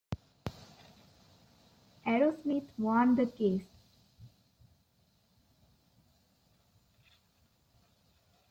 Aerosmith 2.07 2.67
won 2.79 3.13
the 3.13 3.27
case. 3.27 3.67